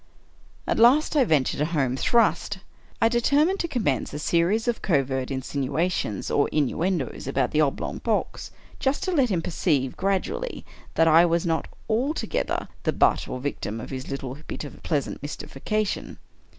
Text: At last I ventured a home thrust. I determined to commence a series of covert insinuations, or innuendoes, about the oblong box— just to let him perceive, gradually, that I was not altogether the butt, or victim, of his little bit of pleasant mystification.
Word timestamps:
At 0.65 0.79
last 0.79 1.15
I 1.15 1.23
ventured 1.25 1.61
a 1.61 1.65
home 1.77 1.95
thrust. 1.95 2.57
I 2.99 3.07
determined 3.07 3.59
to 3.59 3.67
commence 3.67 4.11
a 4.11 4.17
series 4.17 4.67
of 4.67 4.81
covert 4.81 5.29
insinuations, 5.29 6.31
or 6.31 6.49
innuendoes, 6.49 7.27
about 7.27 7.51
the 7.51 7.61
oblong 7.61 7.99
box— 7.99 8.49
just 8.79 9.03
to 9.03 9.11
let 9.11 9.29
him 9.29 9.43
perceive, 9.43 9.95
gradually, 9.95 10.65
that 10.95 11.07
I 11.07 11.27
was 11.27 11.45
not 11.45 11.67
altogether 11.87 12.67
the 12.81 12.93
butt, 12.93 13.27
or 13.27 13.39
victim, 13.39 13.79
of 13.79 13.91
his 13.91 14.09
little 14.09 14.39
bit 14.47 14.63
of 14.63 14.81
pleasant 14.81 15.21
mystification. 15.21 16.17